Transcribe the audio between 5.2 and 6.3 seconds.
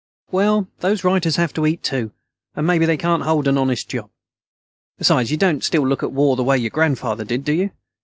you don't still look at